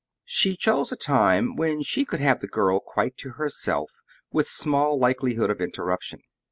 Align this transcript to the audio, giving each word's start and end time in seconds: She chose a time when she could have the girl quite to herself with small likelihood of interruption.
She 0.25 0.57
chose 0.57 0.91
a 0.91 0.95
time 0.95 1.55
when 1.55 1.83
she 1.83 2.05
could 2.05 2.21
have 2.21 2.39
the 2.39 2.47
girl 2.47 2.79
quite 2.79 3.17
to 3.17 3.33
herself 3.33 3.91
with 4.31 4.49
small 4.49 4.97
likelihood 4.97 5.51
of 5.51 5.61
interruption. 5.61 6.21